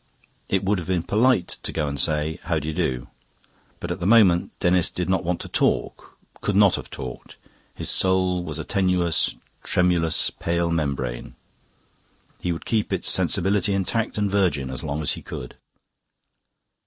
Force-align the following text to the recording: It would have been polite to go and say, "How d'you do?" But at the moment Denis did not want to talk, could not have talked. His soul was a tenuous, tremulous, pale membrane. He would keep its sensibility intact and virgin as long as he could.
It 0.49 0.63
would 0.63 0.79
have 0.79 0.87
been 0.87 1.03
polite 1.03 1.47
to 1.61 1.71
go 1.71 1.87
and 1.87 1.99
say, 1.99 2.39
"How 2.45 2.57
d'you 2.57 2.73
do?" 2.73 3.07
But 3.79 3.91
at 3.91 3.99
the 3.99 4.07
moment 4.07 4.51
Denis 4.59 4.89
did 4.89 5.07
not 5.07 5.23
want 5.23 5.39
to 5.41 5.47
talk, 5.47 6.17
could 6.41 6.55
not 6.55 6.73
have 6.73 6.89
talked. 6.89 7.35
His 7.75 7.87
soul 7.87 8.43
was 8.43 8.57
a 8.57 8.63
tenuous, 8.63 9.35
tremulous, 9.63 10.31
pale 10.31 10.71
membrane. 10.71 11.35
He 12.39 12.51
would 12.51 12.65
keep 12.65 12.91
its 12.91 13.09
sensibility 13.11 13.75
intact 13.75 14.17
and 14.17 14.27
virgin 14.27 14.71
as 14.71 14.83
long 14.83 15.03
as 15.03 15.11
he 15.11 15.21
could. 15.21 15.55